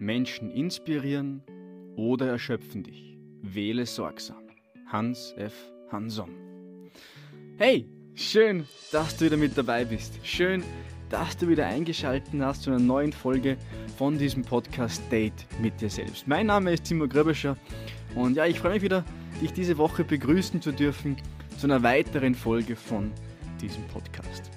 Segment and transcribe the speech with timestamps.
[0.00, 1.42] Menschen inspirieren
[1.94, 3.18] oder erschöpfen dich.
[3.42, 4.48] Wähle sorgsam.
[4.86, 5.52] Hans F.
[5.92, 6.30] Hanson.
[7.58, 10.14] Hey, schön, dass du wieder mit dabei bist.
[10.22, 10.64] Schön,
[11.10, 13.58] dass du wieder eingeschaltet hast zu einer neuen Folge
[13.98, 16.26] von diesem Podcast Date mit dir selbst.
[16.26, 17.58] Mein Name ist Timo Gröbescher
[18.14, 19.04] und ja, ich freue mich wieder,
[19.42, 21.18] dich diese Woche begrüßen zu dürfen
[21.58, 23.12] zu einer weiteren Folge von
[23.60, 24.50] diesem Podcast.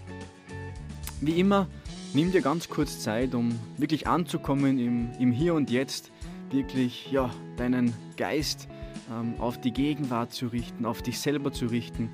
[1.19, 1.67] Wie immer,
[2.13, 6.11] nimm dir ganz kurz Zeit, um wirklich anzukommen im, im Hier und Jetzt,
[6.51, 8.67] wirklich ja, deinen Geist
[9.11, 12.09] ähm, auf die Gegenwart zu richten, auf dich selber zu richten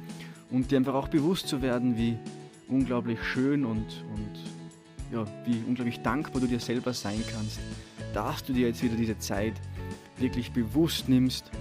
[0.49, 2.17] und dir einfach auch bewusst zu werden, wie
[2.67, 4.39] unglaublich schön und, und
[5.11, 7.59] ja, wie unglaublich dankbar du dir selber sein kannst,
[8.13, 9.53] dass du dir jetzt wieder diese Zeit
[10.17, 11.51] wirklich bewusst nimmst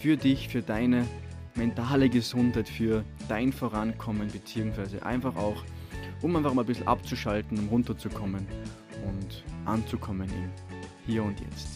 [0.00, 1.06] für dich, für deine
[1.54, 5.62] mentale Gesundheit, für dein Vorankommen, beziehungsweise einfach auch,
[6.24, 8.46] um einfach mal ein bisschen abzuschalten, um runterzukommen
[9.06, 10.50] und anzukommen im
[11.06, 11.68] Hier und Jetzt.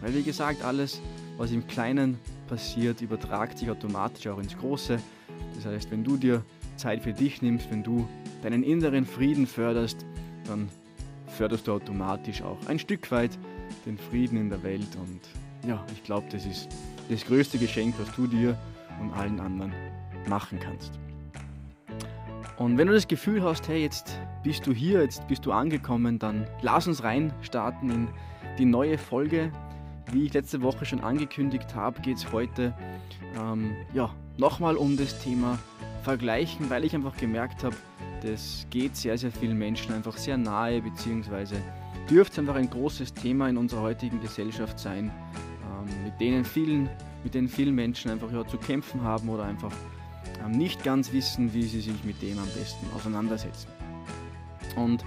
[0.00, 1.02] Weil wie gesagt, alles,
[1.36, 2.18] was im Kleinen
[2.48, 4.98] passiert, übertragt sich automatisch auch ins Große.
[5.54, 6.42] Das heißt, wenn du dir
[6.76, 8.08] Zeit für dich nimmst, wenn du
[8.42, 10.06] deinen inneren Frieden förderst,
[10.46, 10.70] dann
[11.26, 13.38] förderst du automatisch auch ein Stück weit
[13.84, 14.96] den Frieden in der Welt.
[14.96, 15.20] Und
[15.68, 16.68] ja, ich glaube, das ist
[17.10, 18.58] das größte Geschenk, was du dir
[18.98, 19.74] und allen anderen
[20.26, 20.98] machen kannst.
[22.56, 26.18] Und wenn du das Gefühl hast, hey, jetzt bist du hier, jetzt bist du angekommen,
[26.18, 28.08] dann lass uns rein starten in
[28.58, 29.50] die neue Folge.
[30.12, 32.74] Wie ich letzte Woche schon angekündigt habe, geht es heute
[33.40, 35.58] ähm, ja, nochmal um das Thema
[36.02, 37.76] Vergleichen, weil ich einfach gemerkt habe,
[38.22, 41.56] das geht sehr, sehr vielen Menschen einfach sehr nahe, beziehungsweise
[42.08, 45.10] dürfte einfach ein großes Thema in unserer heutigen Gesellschaft sein,
[45.62, 46.88] ähm, mit denen vielen
[47.24, 49.72] mit denen viele Menschen einfach ja, zu kämpfen haben oder einfach
[50.52, 53.68] nicht ganz wissen, wie sie sich mit dem am besten auseinandersetzen.
[54.76, 55.04] Und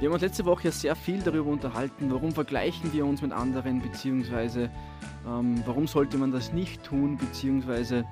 [0.00, 3.32] wir haben uns letzte Woche ja sehr viel darüber unterhalten, warum vergleichen wir uns mit
[3.32, 4.70] anderen, beziehungsweise
[5.26, 8.04] ähm, warum sollte man das nicht tun, beziehungsweise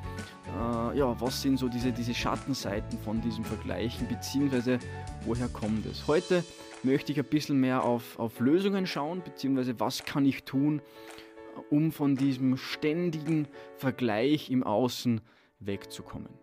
[0.47, 4.79] äh, ja, was sind so diese, diese Schattenseiten von diesem Vergleichen, beziehungsweise
[5.27, 6.07] woher kommt es.
[6.07, 6.45] Heute
[6.83, 10.80] möchte ich ein bisschen mehr auf, auf Lösungen schauen, beziehungsweise was kann ich tun,
[11.68, 15.20] um von diesem ständigen Vergleich im Außen
[15.61, 16.42] wegzukommen.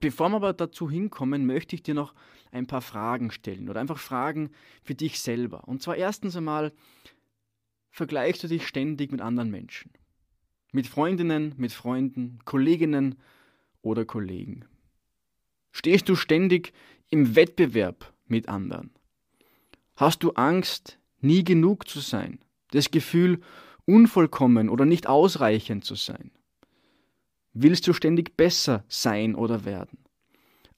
[0.00, 2.14] Bevor wir aber dazu hinkommen, möchte ich dir noch
[2.52, 4.50] ein paar Fragen stellen oder einfach Fragen
[4.82, 5.66] für dich selber.
[5.66, 6.72] Und zwar erstens einmal,
[7.90, 9.92] vergleichst du dich ständig mit anderen Menschen?
[10.72, 13.16] Mit Freundinnen, mit Freunden, Kolleginnen
[13.82, 14.66] oder Kollegen?
[15.72, 16.72] Stehst du ständig
[17.10, 18.90] im Wettbewerb mit anderen?
[19.96, 22.38] Hast du Angst, nie genug zu sein?
[22.70, 23.40] das Gefühl,
[23.86, 26.30] unvollkommen oder nicht ausreichend zu sein?
[27.52, 29.98] Willst du ständig besser sein oder werden?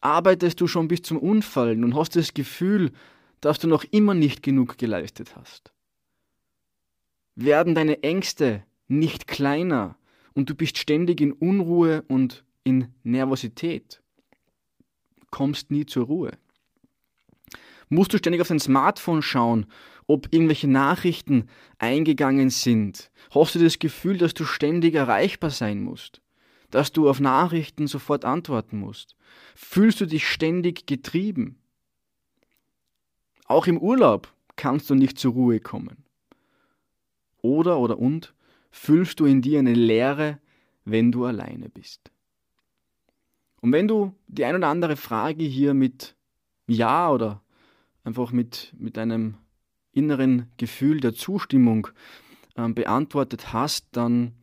[0.00, 2.92] Arbeitest du schon bis zum Unfallen und hast das Gefühl,
[3.40, 5.72] dass du noch immer nicht genug geleistet hast?
[7.34, 9.96] Werden deine Ängste nicht kleiner
[10.34, 14.02] und du bist ständig in Unruhe und in Nervosität?
[15.30, 16.32] Kommst nie zur Ruhe?
[17.88, 19.66] Musst du ständig auf dein Smartphone schauen
[20.10, 21.48] ob irgendwelche Nachrichten
[21.78, 23.12] eingegangen sind?
[23.32, 26.20] Hast du das Gefühl, dass du ständig erreichbar sein musst?
[26.70, 29.16] Dass du auf Nachrichten sofort antworten musst?
[29.54, 31.58] Fühlst du dich ständig getrieben?
[33.46, 36.04] Auch im Urlaub kannst du nicht zur Ruhe kommen.
[37.42, 38.34] Oder oder und
[38.70, 40.38] fühlst du in dir eine Leere,
[40.84, 42.10] wenn du alleine bist?
[43.60, 46.14] Und wenn du die ein oder andere Frage hier mit
[46.66, 47.42] Ja oder
[48.04, 49.34] einfach mit, mit einem
[49.92, 51.88] inneren Gefühl der Zustimmung
[52.56, 54.34] ähm, beantwortet hast, dann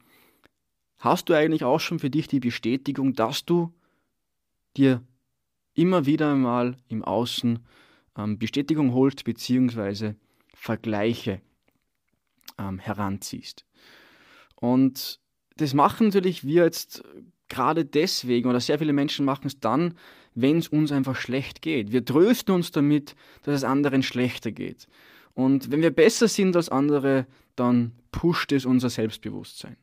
[0.99, 3.73] hast du eigentlich auch schon für dich die Bestätigung, dass du
[4.75, 5.03] dir
[5.73, 7.59] immer wieder einmal im Außen
[8.17, 10.13] ähm, Bestätigung holst bzw.
[10.53, 11.41] Vergleiche
[12.57, 13.65] ähm, heranziehst.
[14.55, 15.19] Und
[15.57, 17.03] das machen natürlich wir jetzt
[17.47, 19.93] gerade deswegen oder sehr viele Menschen machen es dann,
[20.35, 21.91] wenn es uns einfach schlecht geht.
[21.91, 24.87] Wir trösten uns damit, dass es anderen schlechter geht.
[25.33, 29.77] Und wenn wir besser sind als andere, dann pusht es unser Selbstbewusstsein.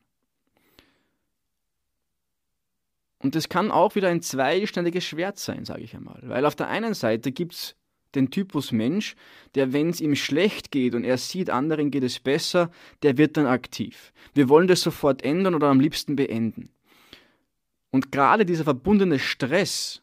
[3.25, 6.21] Und das kann auch wieder ein zweiständiges Schwert sein, sage ich einmal.
[6.25, 7.75] Weil auf der einen Seite gibt es
[8.15, 9.17] den Typus Mensch,
[9.55, 12.71] der, wenn es ihm schlecht geht und er sieht, anderen geht es besser,
[13.03, 14.12] der wird dann aktiv.
[14.35, 16.69] Wir wollen das sofort ändern oder am liebsten beenden.
[17.91, 20.03] Und gerade dieser verbundene Stress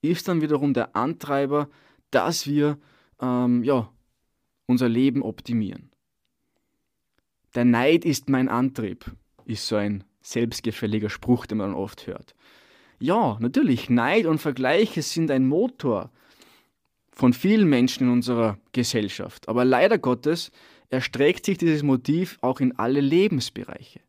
[0.00, 1.68] ist dann wiederum der Antreiber,
[2.10, 2.78] dass wir
[3.20, 3.92] ähm, ja,
[4.64, 5.90] unser Leben optimieren.
[7.54, 9.04] Der Neid ist mein Antrieb,
[9.44, 12.34] ist so ein selbstgefälliger Spruch, den man oft hört.
[12.98, 16.10] Ja, natürlich, Neid und Vergleiche sind ein Motor,
[17.12, 19.48] von vielen Menschen in unserer Gesellschaft.
[19.48, 20.50] Aber leider Gottes
[20.90, 24.00] erstreckt sich dieses Motiv auch in alle Lebensbereiche.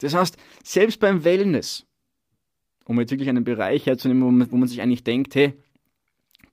[0.00, 1.86] Das heißt, selbst beim Wellness,
[2.84, 5.54] um jetzt wirklich einen Bereich herzunehmen, wo man sich eigentlich denkt, hey,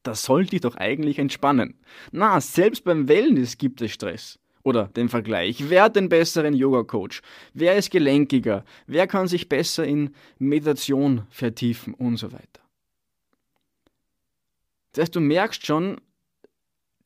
[0.04, 1.80] das sollte ich doch eigentlich entspannen.
[2.12, 4.40] Na, selbst beim Wellness gibt es Stress.
[4.64, 5.70] Oder den Vergleich.
[5.70, 7.22] Wer hat den besseren Yoga-Coach?
[7.54, 8.64] Wer ist gelenkiger?
[8.86, 12.62] Wer kann sich besser in Meditation vertiefen und so weiter?
[14.92, 16.00] Das heißt, du merkst schon,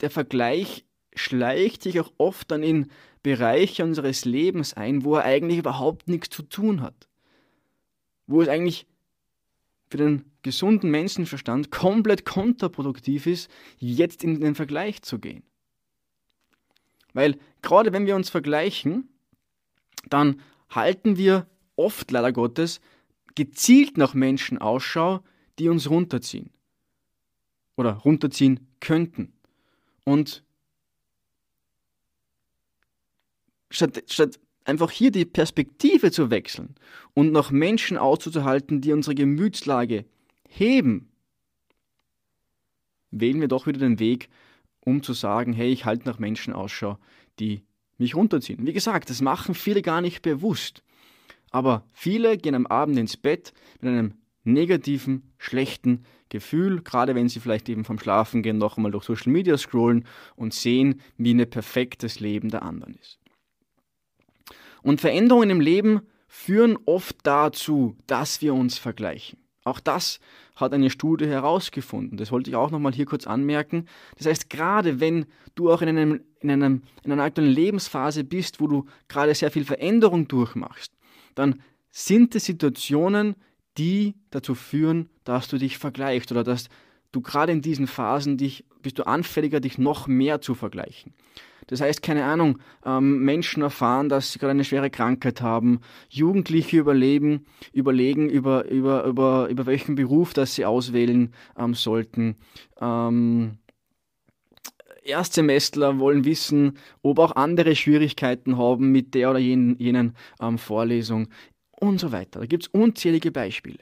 [0.01, 0.85] der Vergleich
[1.15, 2.91] schleicht sich auch oft dann in
[3.23, 7.07] Bereiche unseres Lebens ein, wo er eigentlich überhaupt nichts zu tun hat.
[8.27, 8.85] Wo es eigentlich
[9.89, 15.43] für den gesunden Menschenverstand komplett kontraproduktiv ist, jetzt in den Vergleich zu gehen.
[17.15, 19.07] Weil gerade wenn wir uns vergleichen,
[20.09, 21.47] dann halten wir
[21.77, 22.81] oft leider Gottes
[23.35, 25.23] gezielt nach Menschen Ausschau,
[25.57, 26.49] die uns runterziehen
[27.77, 29.31] oder runterziehen könnten.
[30.03, 30.43] Und
[33.71, 36.75] statt, statt einfach hier die Perspektive zu wechseln
[37.13, 40.03] und nach Menschen auszuhalten, die unsere Gemütslage
[40.49, 41.09] heben,
[43.09, 44.27] wählen wir doch wieder den Weg,
[44.85, 46.97] um zu sagen, hey, ich halte nach Menschen Ausschau,
[47.39, 47.65] die
[47.97, 48.65] mich runterziehen.
[48.65, 50.81] Wie gesagt, das machen viele gar nicht bewusst.
[51.51, 57.39] Aber viele gehen am Abend ins Bett mit einem negativen, schlechten Gefühl, gerade wenn sie
[57.39, 60.05] vielleicht eben vom Schlafen gehen noch einmal durch Social Media scrollen
[60.35, 63.19] und sehen, wie ein perfektes Leben der anderen ist.
[64.81, 69.39] Und Veränderungen im Leben führen oft dazu, dass wir uns vergleichen.
[69.63, 70.19] Auch das
[70.55, 72.17] hat eine Studie herausgefunden.
[72.17, 73.85] Das wollte ich auch nochmal hier kurz anmerken.
[74.17, 75.25] Das heißt, gerade wenn
[75.55, 79.51] du auch in, einem, in, einem, in einer aktuellen Lebensphase bist, wo du gerade sehr
[79.51, 80.93] viel Veränderung durchmachst,
[81.35, 81.61] dann
[81.91, 83.35] sind es Situationen,
[83.77, 86.69] die dazu führen, dass du dich vergleichst oder dass
[87.11, 91.13] du gerade in diesen Phasen dich, bist du anfälliger, dich noch mehr zu vergleichen.
[91.67, 96.77] Das heißt, keine Ahnung, ähm, Menschen erfahren, dass sie gerade eine schwere Krankheit haben, Jugendliche
[96.77, 102.35] überleben, überlegen über, über, über, über welchen Beruf das sie auswählen ähm, sollten.
[102.79, 103.57] Ähm,
[105.03, 111.27] Erstsemestler wollen wissen, ob auch andere Schwierigkeiten haben mit der oder jenen, jenen ähm, Vorlesung
[111.71, 112.39] und so weiter.
[112.39, 113.79] Da gibt es unzählige Beispiele.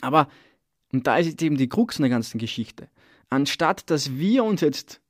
[0.00, 0.28] Aber,
[0.92, 2.88] und da ist jetzt eben die Krux in der ganzen Geschichte,
[3.28, 5.01] anstatt dass wir uns jetzt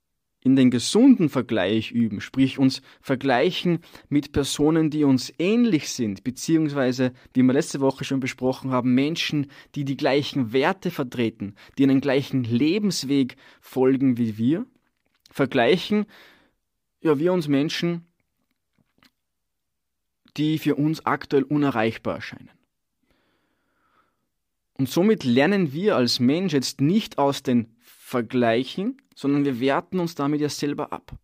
[0.44, 3.78] in den gesunden Vergleich üben, sprich uns vergleichen
[4.08, 9.46] mit Personen, die uns ähnlich sind, beziehungsweise, wie wir letzte Woche schon besprochen haben, Menschen,
[9.74, 14.66] die die gleichen Werte vertreten, die einen gleichen Lebensweg folgen wie wir,
[15.30, 16.06] vergleichen
[17.02, 18.06] ja, wir uns Menschen,
[20.36, 22.50] die für uns aktuell unerreichbar erscheinen.
[24.74, 30.14] Und somit lernen wir als Mensch jetzt nicht aus den Vergleichen, sondern wir werten uns
[30.14, 31.16] damit ja selber ab.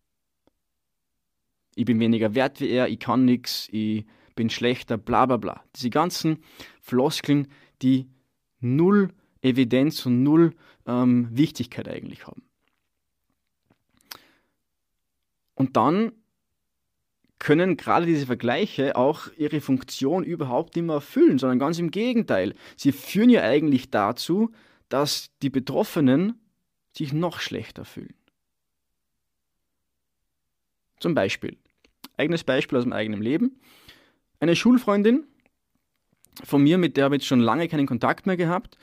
[1.75, 4.05] Ich bin weniger wert wie er, ich kann nichts, ich
[4.35, 5.63] bin schlechter, bla bla bla.
[5.75, 6.43] Diese ganzen
[6.81, 7.47] Floskeln,
[7.81, 8.09] die
[8.59, 10.55] null Evidenz und null
[10.85, 12.43] ähm, Wichtigkeit eigentlich haben.
[15.55, 16.13] Und dann
[17.37, 22.53] können gerade diese Vergleiche auch ihre Funktion überhaupt nicht mehr erfüllen, sondern ganz im Gegenteil.
[22.75, 24.51] Sie führen ja eigentlich dazu,
[24.89, 26.39] dass die Betroffenen
[26.99, 28.13] sich noch schlechter fühlen.
[30.99, 31.57] Zum Beispiel,
[32.17, 33.59] eigenes Beispiel aus dem eigenen Leben.
[34.39, 35.25] Eine Schulfreundin
[36.43, 38.77] von mir, mit der habe ich jetzt schon lange keinen Kontakt mehr gehabt,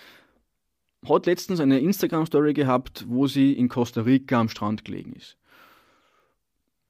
[1.06, 5.36] hat letztens eine Instagram-Story gehabt, wo sie in Costa Rica am Strand gelegen ist.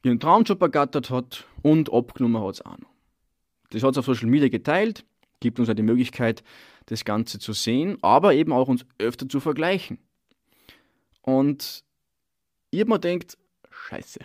[0.05, 2.91] Ihren Traumjob ergattert hat und abgenommen hat es auch noch.
[3.71, 5.05] Das hat sie auf Social Media geteilt,
[5.41, 6.45] gibt uns ja die Möglichkeit,
[6.87, 9.99] das Ganze zu sehen, aber eben auch uns öfter zu vergleichen.
[11.27, 11.85] Und
[12.71, 13.37] ich habe mir gedacht,
[13.69, 14.21] scheiße,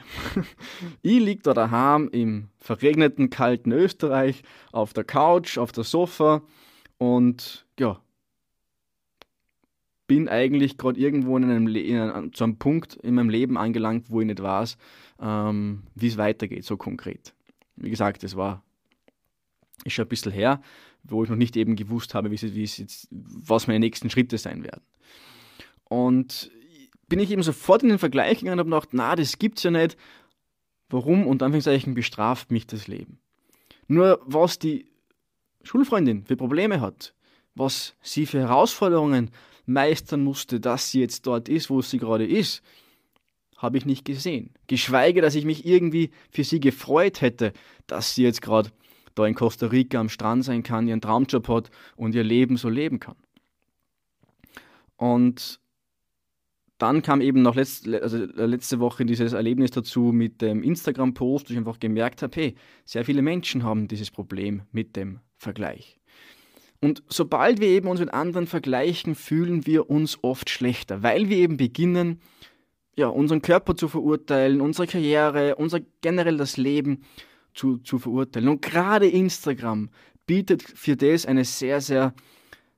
[1.01, 6.43] ich liege da daheim im verregneten, kalten Österreich auf der Couch, auf der Sofa
[7.00, 8.00] und ja,
[10.05, 14.12] bin eigentlich gerade irgendwo in einem, in einem, zu einem Punkt in meinem Leben angelangt,
[14.12, 14.77] wo ich nicht weiß,
[15.22, 17.34] ähm, wie es weitergeht, so konkret.
[17.77, 18.63] Wie gesagt, das war
[19.86, 20.62] ist schon ein bisschen her,
[21.01, 24.38] wo ich noch nicht eben gewusst habe, es, wie es jetzt, was meine nächsten Schritte
[24.38, 24.84] sein werden.
[25.86, 26.51] Und
[27.11, 29.69] bin ich eben sofort in den Vergleich gegangen und habe gedacht, na, das gibt's ja
[29.69, 29.97] nicht.
[30.87, 31.27] Warum?
[31.27, 33.19] Und Anführungszeichen bestraft mich das Leben.
[33.87, 34.85] Nur was die
[35.61, 37.13] Schulfreundin für Probleme hat,
[37.53, 39.29] was sie für Herausforderungen
[39.65, 42.63] meistern musste, dass sie jetzt dort ist, wo sie gerade ist,
[43.57, 44.51] habe ich nicht gesehen.
[44.67, 47.51] Geschweige, dass ich mich irgendwie für sie gefreut hätte,
[47.87, 48.71] dass sie jetzt gerade
[49.15, 52.69] da in Costa Rica am Strand sein kann, ihren Traumjob hat und ihr Leben so
[52.69, 53.17] leben kann.
[54.95, 55.59] Und
[56.81, 61.53] dann kam eben noch letzte, also letzte Woche dieses Erlebnis dazu mit dem Instagram-Post, wo
[61.53, 66.00] ich einfach gemerkt habe, hey, sehr viele Menschen haben dieses Problem mit dem Vergleich.
[66.79, 71.38] Und sobald wir eben uns mit anderen vergleichen, fühlen wir uns oft schlechter, weil wir
[71.38, 72.19] eben beginnen,
[72.95, 77.03] ja, unseren Körper zu verurteilen, unsere Karriere, unser generell das Leben
[77.53, 78.50] zu, zu verurteilen.
[78.50, 79.89] Und gerade Instagram
[80.25, 82.13] bietet für das eine sehr, sehr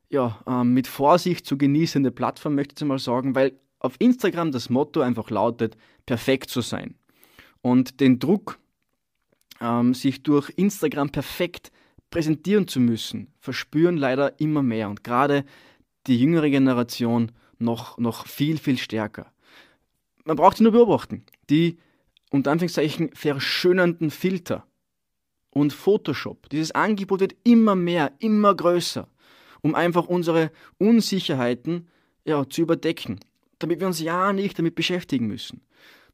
[0.09, 4.69] ja, äh, mit Vorsicht zu genießende Plattform, möchte ich mal sagen, weil auf Instagram das
[4.69, 6.95] Motto einfach lautet, perfekt zu sein.
[7.61, 8.57] Und den Druck,
[9.61, 11.71] ähm, sich durch Instagram perfekt
[12.09, 15.45] präsentieren zu müssen, verspüren leider immer mehr und gerade
[16.07, 19.31] die jüngere Generation noch, noch viel, viel stärker.
[20.25, 21.25] Man braucht sie nur beobachten.
[21.49, 21.77] Die
[22.31, 24.65] unter Anführungszeichen verschönernden Filter
[25.49, 26.49] und Photoshop.
[26.49, 29.07] Dieses Angebot wird immer mehr, immer größer,
[29.61, 31.87] um einfach unsere Unsicherheiten
[32.25, 33.19] ja, zu überdecken
[33.63, 35.61] damit wir uns ja nicht damit beschäftigen müssen.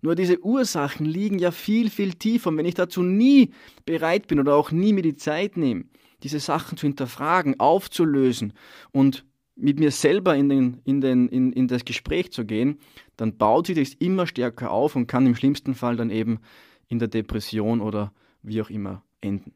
[0.02, 2.50] Nur diese Ursachen liegen ja viel, viel tiefer.
[2.50, 3.52] Und wenn ich dazu nie
[3.86, 5.86] bereit bin oder auch nie mir die Zeit nehme,
[6.24, 8.54] diese Sachen zu hinterfragen, aufzulösen
[8.92, 9.26] und
[9.56, 12.80] mit mir selber in, den, in, den, in, in das Gespräch zu gehen,
[13.18, 16.40] dann baut sich das immer stärker auf und kann im schlimmsten Fall dann eben
[16.88, 19.54] in der Depression oder wie auch immer enden.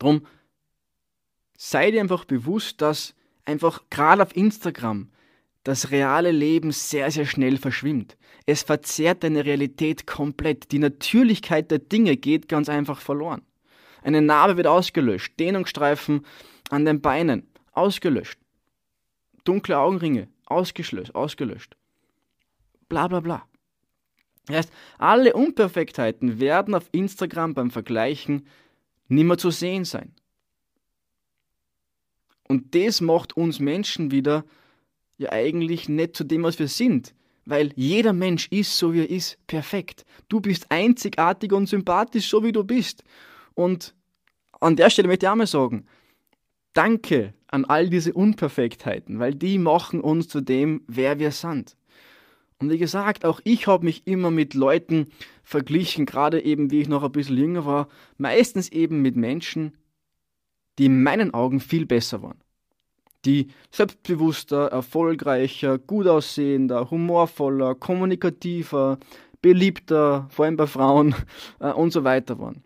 [0.00, 0.26] Drum
[1.56, 3.14] sei dir einfach bewusst, dass
[3.44, 5.08] einfach gerade auf Instagram
[5.64, 8.16] das reale Leben sehr, sehr schnell verschwimmt.
[8.46, 10.72] Es verzerrt deine Realität komplett.
[10.72, 13.42] Die Natürlichkeit der Dinge geht ganz einfach verloren.
[14.02, 16.24] Eine Narbe wird ausgelöscht, Dehnungsstreifen
[16.70, 18.38] an den Beinen ausgelöscht,
[19.44, 21.76] dunkle Augenringe ausgelöscht, ausgelöscht.
[22.88, 23.46] Bla bla bla.
[24.46, 28.46] Das heißt, alle Unperfektheiten werden auf Instagram beim Vergleichen
[29.08, 30.14] nimmer zu sehen sein.
[32.48, 34.44] Und das macht uns Menschen wieder
[35.18, 37.14] ja eigentlich nicht zu dem, was wir sind.
[37.44, 40.04] Weil jeder Mensch ist, so wie er ist, perfekt.
[40.28, 43.02] Du bist einzigartig und sympathisch, so wie du bist.
[43.54, 43.94] Und
[44.60, 45.86] an der Stelle möchte ich auch mal sagen,
[46.72, 51.76] danke an all diese Unperfektheiten, weil die machen uns zu dem, wer wir sind.
[52.60, 55.06] Und wie gesagt, auch ich habe mich immer mit Leuten
[55.42, 59.76] verglichen, gerade eben wie ich noch ein bisschen jünger war, meistens eben mit Menschen,
[60.78, 62.42] die in meinen Augen viel besser waren
[63.28, 68.98] die selbstbewusster, erfolgreicher, gut aussehender, humorvoller, kommunikativer,
[69.42, 71.14] beliebter, vor allem bei Frauen
[71.60, 72.64] äh, und so weiter waren.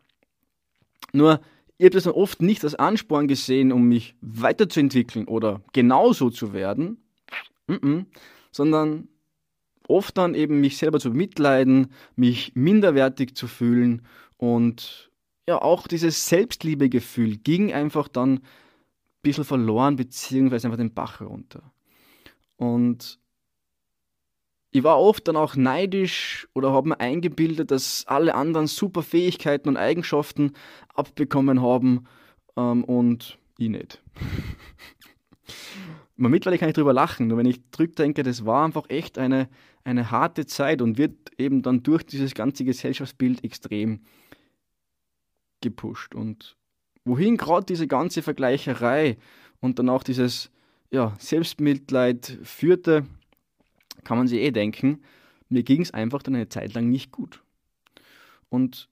[1.12, 1.40] Nur,
[1.78, 6.52] ich habe das dann oft nicht als Ansporn gesehen, um mich weiterzuentwickeln oder genauso zu
[6.52, 7.02] werden,
[7.66, 8.06] mm -mm,
[8.52, 9.08] sondern
[9.88, 14.02] oft dann eben mich selber zu mitleiden, mich minderwertig zu fühlen
[14.36, 15.10] und
[15.48, 18.40] ja, auch dieses Selbstliebegefühl ging einfach dann
[19.22, 21.72] bisschen verloren, beziehungsweise einfach den Bach runter.
[22.56, 23.18] Und
[24.70, 29.68] ich war oft dann auch neidisch oder habe mir eingebildet, dass alle anderen super Fähigkeiten
[29.68, 30.52] und Eigenschaften
[30.94, 32.06] abbekommen haben
[32.56, 34.02] ähm, und ich nicht.
[36.16, 39.48] mittlerweile kann ich darüber lachen, nur wenn ich zurückdenke, das war einfach echt eine,
[39.84, 44.00] eine harte Zeit und wird eben dann durch dieses ganze Gesellschaftsbild extrem
[45.60, 46.14] gepusht.
[46.14, 46.56] Und
[47.04, 49.16] wohin gerade diese ganze Vergleicherei
[49.60, 50.50] und dann auch dieses
[50.90, 53.06] ja, Selbstmitleid führte,
[54.04, 55.02] kann man sich eh denken,
[55.48, 57.42] mir ging es einfach dann eine Zeit lang nicht gut.
[58.48, 58.88] Und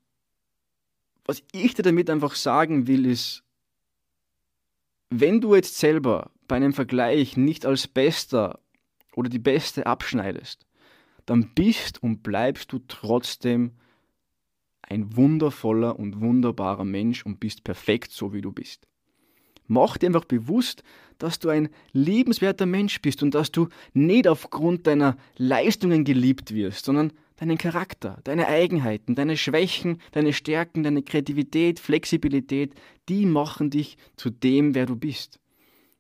[1.25, 3.43] was ich dir damit einfach sagen will, ist,
[5.11, 8.61] wenn du jetzt selber bei einem Vergleich nicht als Bester
[9.15, 10.67] oder die Beste abschneidest,
[11.27, 13.73] dann bist und bleibst du trotzdem
[14.91, 18.87] ein wundervoller und wunderbarer Mensch und bist perfekt so, wie du bist.
[19.67, 20.83] Mach dir einfach bewusst,
[21.19, 26.87] dass du ein liebenswerter Mensch bist und dass du nicht aufgrund deiner Leistungen geliebt wirst,
[26.87, 32.75] sondern deinen Charakter, deine Eigenheiten, deine Schwächen, deine Stärken, deine Kreativität, Flexibilität,
[33.09, 35.39] die machen dich zu dem, wer du bist.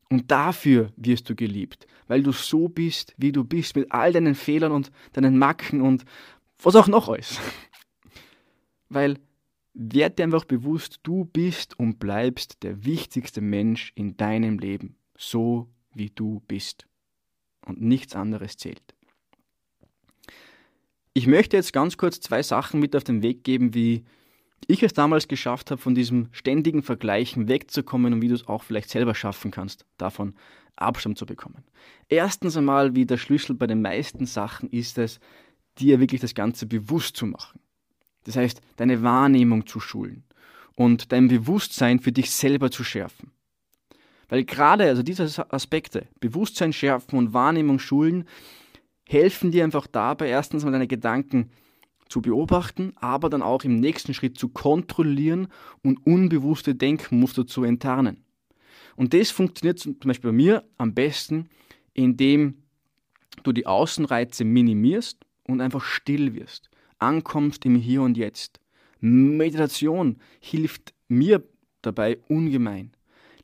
[0.08, 4.34] Und dafür wirst du geliebt, weil du so bist, wie du bist, mit all deinen
[4.34, 6.04] Fehlern und deinen Macken und
[6.58, 7.38] was auch noch alles
[8.90, 9.18] weil
[9.72, 15.68] werd dir einfach bewusst, du bist und bleibst der wichtigste Mensch in deinem Leben, so
[15.94, 16.86] wie du bist.
[17.64, 18.82] Und nichts anderes zählt.
[21.12, 24.04] Ich möchte jetzt ganz kurz zwei Sachen mit auf den Weg geben, wie
[24.66, 28.62] ich es damals geschafft habe, von diesem ständigen Vergleichen wegzukommen und wie du es auch
[28.62, 30.34] vielleicht selber schaffen kannst, davon
[30.76, 31.64] Abstand zu bekommen.
[32.08, 35.20] Erstens einmal, wie der Schlüssel bei den meisten Sachen ist es,
[35.78, 37.60] dir wirklich das Ganze bewusst zu machen.
[38.24, 40.24] Das heißt, deine Wahrnehmung zu schulen
[40.76, 43.32] und dein Bewusstsein für dich selber zu schärfen.
[44.28, 48.24] Weil gerade also diese Aspekte, Bewusstsein schärfen und Wahrnehmung schulen,
[49.06, 51.50] helfen dir einfach dabei, erstens mal deine Gedanken
[52.08, 55.48] zu beobachten, aber dann auch im nächsten Schritt zu kontrollieren
[55.82, 58.24] und unbewusste Denkmuster zu enttarnen.
[58.96, 61.48] Und das funktioniert zum Beispiel bei mir am besten,
[61.92, 62.62] indem
[63.42, 66.70] du die Außenreize minimierst und einfach still wirst,
[67.00, 68.60] ankommst im Hier und Jetzt.
[69.00, 71.42] Meditation hilft mir
[71.82, 72.92] dabei ungemein.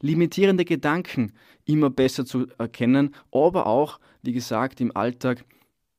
[0.01, 1.33] Limitierende Gedanken
[1.65, 5.45] immer besser zu erkennen, aber auch, wie gesagt, im Alltag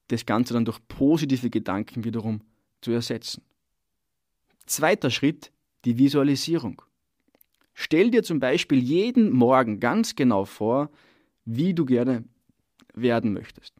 [0.07, 2.41] das Ganze dann durch positive Gedanken wiederum
[2.81, 3.43] zu ersetzen.
[4.65, 5.51] Zweiter Schritt,
[5.85, 6.81] die Visualisierung.
[7.73, 10.89] Stell dir zum Beispiel jeden Morgen ganz genau vor,
[11.45, 12.23] wie du gerne
[12.93, 13.73] werden möchtest.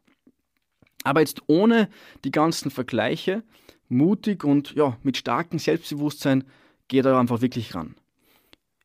[1.04, 1.88] Aber jetzt ohne
[2.24, 3.42] die ganzen Vergleiche,
[3.88, 6.44] mutig und ja, mit starkem Selbstbewusstsein,
[6.88, 7.94] geh da einfach wirklich ran.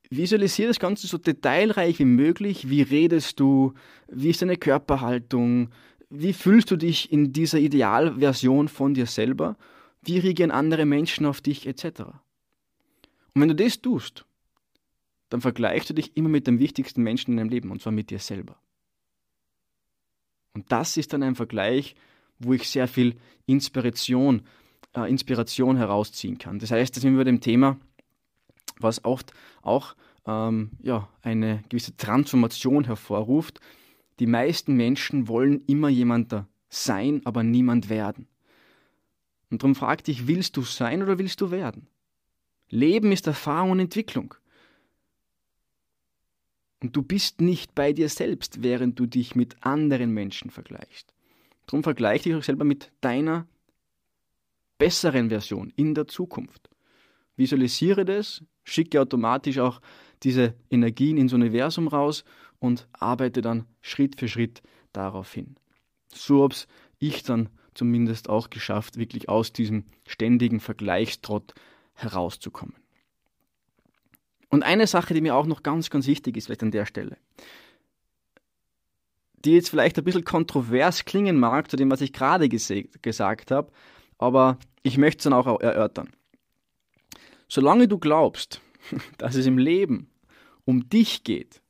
[0.09, 2.69] Visualisiere das Ganze so detailreich wie möglich.
[2.69, 3.73] Wie redest du?
[4.07, 5.69] Wie ist deine Körperhaltung?
[6.09, 9.57] Wie fühlst du dich in dieser Idealversion von dir selber?
[10.03, 12.01] Wie reagieren andere Menschen auf dich etc.
[13.33, 14.25] Und wenn du das tust,
[15.29, 18.11] dann vergleichst du dich immer mit dem wichtigsten Menschen in deinem Leben, und zwar mit
[18.11, 18.59] dir selber.
[20.53, 21.95] Und das ist dann ein Vergleich,
[22.37, 23.15] wo ich sehr viel
[23.47, 24.43] Inspiration,
[24.95, 26.59] äh, Inspiration herausziehen kann.
[26.59, 27.77] Das heißt, da sind wir bei dem Thema,
[28.79, 29.95] was oft auch
[30.25, 33.59] ähm, ja, eine gewisse Transformation hervorruft.
[34.19, 36.35] Die meisten Menschen wollen immer jemand
[36.69, 38.27] sein, aber niemand werden.
[39.49, 41.87] Und darum frag dich, willst du sein oder willst du werden?
[42.69, 44.33] Leben ist Erfahrung und Entwicklung.
[46.81, 51.13] Und du bist nicht bei dir selbst, während du dich mit anderen Menschen vergleichst.
[51.67, 53.47] Darum vergleich dich auch selber mit deiner
[54.83, 56.69] besseren Version in der Zukunft.
[57.37, 59.79] Visualisiere das, schicke automatisch auch
[60.23, 62.25] diese Energien ins Universum raus
[62.59, 64.61] und arbeite dann Schritt für Schritt
[64.91, 65.55] darauf hin.
[66.13, 66.55] So habe
[66.99, 71.53] ich dann zumindest auch geschafft, wirklich aus diesem ständigen Vergleichstrott
[71.93, 72.75] herauszukommen.
[74.49, 77.15] Und eine Sache, die mir auch noch ganz, ganz wichtig ist, vielleicht an der Stelle,
[79.45, 83.71] die jetzt vielleicht ein bisschen kontrovers klingen mag zu dem, was ich gerade gesagt habe,
[84.17, 86.09] aber ich möchte es dann auch erörtern.
[87.47, 88.61] Solange du glaubst,
[89.17, 90.09] dass es im Leben
[90.65, 91.61] um dich geht,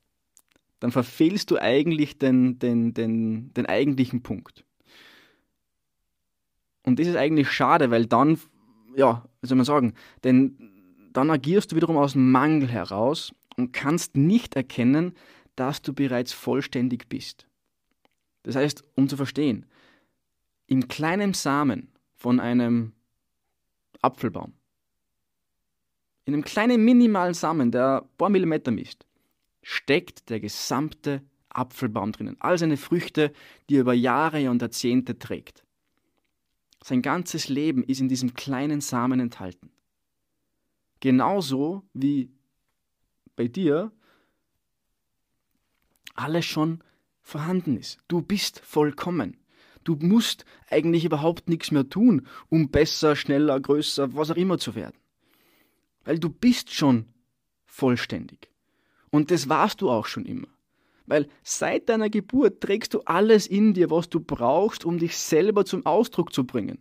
[0.79, 4.65] dann verfehlst du eigentlich den, den, den, den eigentlichen Punkt.
[6.83, 8.37] Und das ist eigentlich schade, weil dann,
[8.95, 10.57] ja, wie soll man sagen, denn
[11.13, 15.13] dann agierst du wiederum aus Mangel heraus und kannst nicht erkennen,
[15.55, 17.47] dass du bereits vollständig bist.
[18.41, 19.65] Das heißt, um zu verstehen,
[20.67, 21.92] in kleinem Samen
[22.23, 22.93] von einem
[24.01, 24.53] Apfelbaum,
[26.23, 29.05] in einem kleinen minimalen Samen, der ein paar Millimeter misst,
[29.61, 32.37] steckt der gesamte Apfelbaum drinnen.
[32.39, 33.33] All seine Früchte,
[33.69, 35.65] die er über Jahre und Jahrzehnte trägt.
[36.81, 39.69] Sein ganzes Leben ist in diesem kleinen Samen enthalten.
[41.01, 42.31] Genauso wie
[43.35, 43.91] bei dir
[46.15, 46.81] alles schon
[47.21, 47.99] vorhanden ist.
[48.07, 49.42] Du bist vollkommen.
[49.83, 54.75] Du musst eigentlich überhaupt nichts mehr tun, um besser, schneller, größer, was auch immer zu
[54.75, 54.97] werden.
[56.03, 57.05] Weil du bist schon
[57.65, 58.49] vollständig.
[59.09, 60.47] Und das warst du auch schon immer.
[61.05, 65.65] Weil seit deiner Geburt trägst du alles in dir, was du brauchst, um dich selber
[65.65, 66.79] zum Ausdruck zu bringen.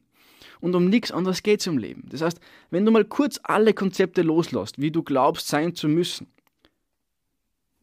[0.60, 2.04] Und um nichts anderes geht es im Leben.
[2.08, 6.28] Das heißt, wenn du mal kurz alle Konzepte loslässt, wie du glaubst sein zu müssen,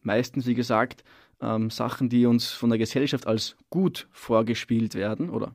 [0.02, 1.04] meistens, wie gesagt,
[1.40, 5.54] ähm, Sachen, die uns von der Gesellschaft als gut vorgespielt werden, oder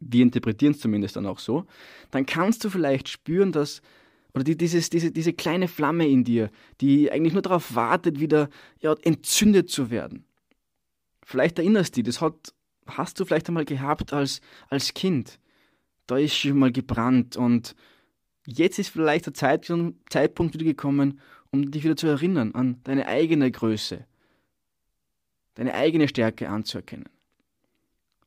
[0.00, 1.66] wir interpretieren es zumindest dann auch so,
[2.10, 3.82] dann kannst du vielleicht spüren, dass
[4.34, 6.50] oder die, dieses, diese, diese kleine Flamme in dir,
[6.80, 8.48] die eigentlich nur darauf wartet, wieder
[8.80, 10.24] ja, entzündet zu werden.
[11.24, 12.52] Vielleicht erinnerst du dich, das hat,
[12.86, 15.38] hast du vielleicht einmal gehabt als, als Kind.
[16.06, 17.76] Da ist schon mal gebrannt und
[18.44, 19.72] jetzt ist vielleicht der Zeit,
[20.10, 24.04] Zeitpunkt wieder gekommen, um dich wieder zu erinnern an deine eigene Größe,
[25.54, 27.08] deine eigene Stärke anzuerkennen.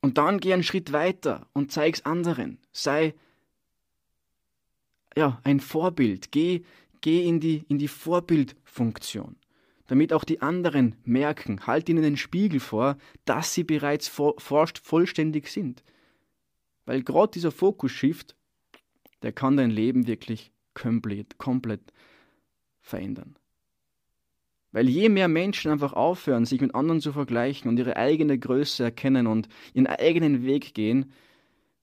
[0.02, 2.60] Und dann geh einen Schritt weiter und zeig's anderen.
[2.72, 3.14] Sei
[5.18, 6.32] ja, ein Vorbild.
[6.32, 6.64] Geh,
[7.02, 9.36] geh in, die, in die Vorbildfunktion,
[9.88, 15.50] damit auch die anderen merken, halt ihnen den Spiegel vor, dass sie bereits vor, vollständig
[15.50, 15.84] sind.
[16.86, 18.36] Weil gerade dieser Fokus-Shift,
[19.24, 21.82] der kann dein Leben wirklich komplett, komplett
[22.80, 23.36] verändern.
[24.78, 28.84] Weil je mehr Menschen einfach aufhören, sich mit anderen zu vergleichen und ihre eigene Größe
[28.84, 31.12] erkennen und ihren eigenen Weg gehen,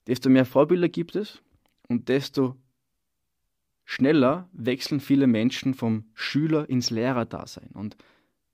[0.07, 1.43] desto mehr Vorbilder gibt es
[1.89, 2.55] und desto
[3.83, 7.71] schneller wechseln viele Menschen vom Schüler ins Lehrerdasein.
[7.73, 7.97] Und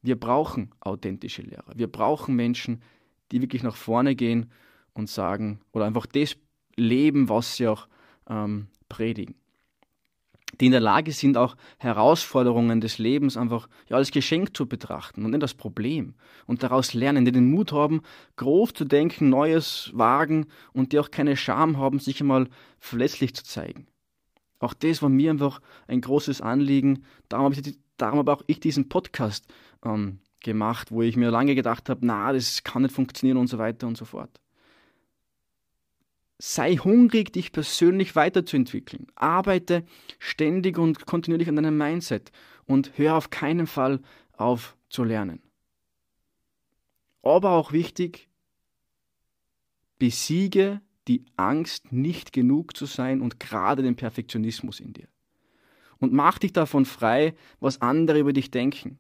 [0.02, 1.74] wir brauchen authentische Lehrer.
[1.76, 2.82] Wir brauchen Menschen,
[3.32, 4.50] die wirklich nach vorne gehen
[4.96, 6.36] und sagen oder einfach das
[6.76, 7.88] leben, was sie auch
[8.28, 9.36] ähm, predigen.
[10.60, 15.24] Die in der Lage sind, auch Herausforderungen des Lebens einfach ja, als Geschenk zu betrachten
[15.26, 16.14] und nicht als Problem
[16.46, 18.02] und daraus lernen, die den Mut haben,
[18.36, 22.48] groß zu denken, Neues wagen und die auch keine Scham haben, sich einmal
[22.80, 23.88] verletzlich zu zeigen.
[24.60, 27.04] Auch das war mir einfach ein großes Anliegen.
[27.30, 29.48] Darum habe ich, darum habe auch ich diesen Podcast
[29.84, 33.58] ähm, gemacht, wo ich mir lange gedacht habe, na, das kann nicht funktionieren und so
[33.58, 34.40] weiter und so fort.
[36.44, 39.06] Sei hungrig, dich persönlich weiterzuentwickeln.
[39.14, 39.86] Arbeite
[40.18, 42.32] ständig und kontinuierlich an deinem Mindset
[42.66, 44.02] und hör auf keinen Fall
[44.34, 45.44] auf zu lernen.
[47.22, 48.28] Aber auch wichtig,
[50.00, 55.10] besiege die Angst, nicht genug zu sein und gerade den Perfektionismus in dir.
[56.00, 58.98] Und mach dich davon frei, was andere über dich denken.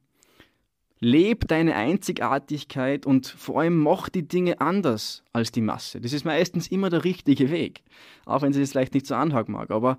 [1.04, 6.00] Leb deine Einzigartigkeit und vor allem mach die Dinge anders als die Masse.
[6.00, 7.82] Das ist meistens immer der richtige Weg,
[8.26, 9.72] auch wenn sie es vielleicht nicht so anhaken mag.
[9.72, 9.98] Aber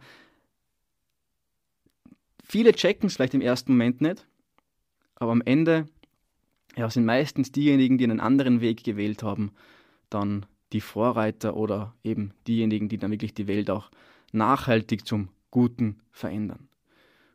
[2.45, 4.29] viele checken es vielleicht im ersten Moment nicht,
[5.17, 5.87] aber am Ende
[6.77, 9.51] ja, sind meistens diejenigen, die einen anderen Weg gewählt haben,
[10.09, 13.91] dann die Vorreiter oder eben diejenigen, die dann wirklich die Welt auch
[14.31, 16.69] nachhaltig zum Guten verändern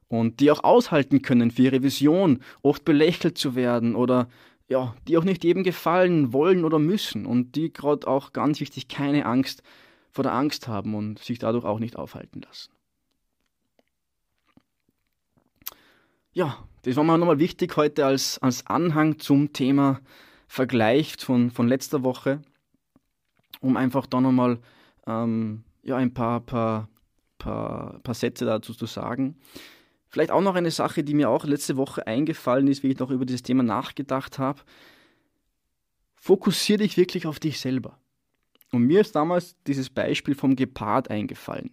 [0.08, 4.30] und die auch aushalten können für ihre Vision, oft belächelt zu werden oder
[4.70, 8.88] ja, die auch nicht jedem gefallen wollen oder müssen und die gerade auch ganz wichtig
[8.88, 9.64] keine Angst
[10.12, 12.72] vor der Angst haben und sich dadurch auch nicht aufhalten lassen.
[16.34, 20.00] Ja, das war mir nochmal wichtig heute als, als Anhang zum Thema
[20.48, 22.42] Vergleich von, von letzter Woche,
[23.60, 24.60] um einfach da nochmal
[25.06, 26.90] ähm, ja, ein paar, paar,
[27.38, 29.36] paar, paar Sätze dazu zu sagen.
[30.10, 33.12] Vielleicht auch noch eine Sache, die mir auch letzte Woche eingefallen ist, wie ich noch
[33.12, 34.62] über dieses Thema nachgedacht habe.
[36.16, 38.00] Fokussiere dich wirklich auf dich selber.
[38.72, 41.72] Und mir ist damals dieses Beispiel vom Gepard eingefallen.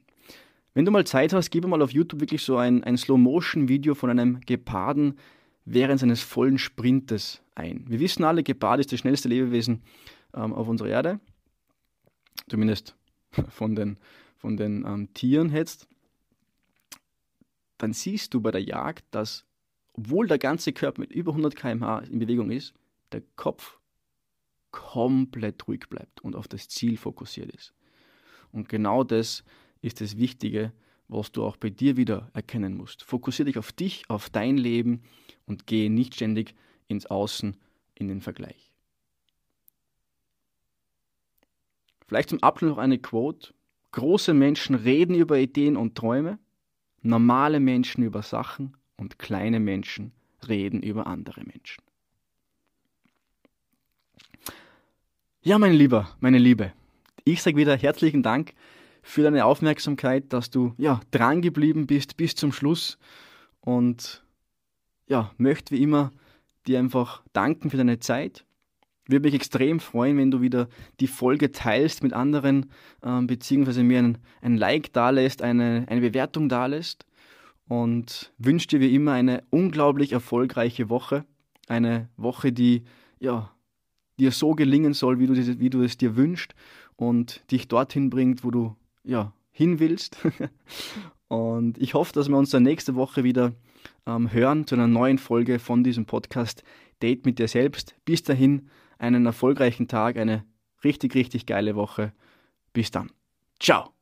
[0.75, 4.11] Wenn du mal Zeit hast, gib mal auf YouTube wirklich so ein, ein Slow-Motion-Video von
[4.11, 5.18] einem Geparden
[5.64, 7.85] während seines vollen Sprintes ein.
[7.88, 9.83] Wir wissen alle, Gepard ist das schnellste Lebewesen
[10.35, 11.20] ähm, auf unserer Erde.
[12.49, 12.97] Zumindest
[13.49, 13.99] von den,
[14.37, 15.88] von den ähm, Tieren jetzt
[17.78, 19.44] dann siehst du bei der Jagd, dass,
[19.94, 22.74] obwohl der ganze Körper mit über 100 km/h in Bewegung ist,
[23.12, 23.78] der Kopf
[24.70, 27.74] komplett ruhig bleibt und auf das Ziel fokussiert ist.
[28.50, 29.44] Und genau das
[29.82, 30.72] ist das Wichtige,
[31.08, 33.02] was du auch bei dir wieder erkennen musst.
[33.04, 35.02] Fokussiere dich auf dich, auf dein Leben
[35.46, 36.54] und gehe nicht ständig
[36.88, 37.56] ins Außen
[37.94, 38.72] in den Vergleich.
[42.06, 43.54] Vielleicht zum Abschluss noch eine Quote.
[43.92, 46.38] Große Menschen reden über Ideen und Träume,
[47.06, 50.12] Normale Menschen über Sachen und kleine Menschen
[50.48, 51.82] reden über andere Menschen.
[55.42, 56.72] Ja, mein Lieber, meine Liebe,
[57.24, 58.54] ich sage wieder herzlichen Dank
[59.02, 62.96] für deine Aufmerksamkeit, dass du ja dran geblieben bist bis zum Schluss
[63.60, 64.24] und
[65.06, 66.10] ja, möchte wie immer
[66.66, 68.43] dir einfach danken für deine Zeit.
[69.06, 70.68] Würde mich extrem freuen, wenn du wieder
[71.00, 72.70] die Folge teilst mit anderen,
[73.02, 77.04] äh, beziehungsweise mir ein, ein Like dalässt, eine, eine Bewertung dalässt.
[77.66, 81.24] Und wünsche dir wie immer eine unglaublich erfolgreiche Woche.
[81.66, 82.84] Eine Woche, die
[83.20, 83.50] ja,
[84.18, 86.54] dir so gelingen soll, wie du, wie du es dir wünschst
[86.96, 90.18] und dich dorthin bringt, wo du ja, hin willst.
[91.28, 93.52] und ich hoffe, dass wir uns dann nächste Woche wieder
[94.06, 96.62] ähm, hören zu einer neuen Folge von diesem Podcast
[97.02, 97.94] Date mit dir selbst.
[98.04, 100.44] Bis dahin einen erfolgreichen Tag, eine
[100.83, 102.12] richtig, richtig geile Woche.
[102.72, 103.11] Bis dann.
[103.61, 103.93] Ciao.